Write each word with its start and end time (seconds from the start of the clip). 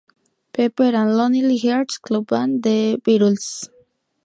Pepper 0.51 0.95
and 0.95 1.15
lonely 1.15 1.59
hearts 1.59 1.99
club 1.99 2.25
band" 2.25 2.63
de 2.63 2.95
The 2.95 3.01
Beatles. 3.03 3.69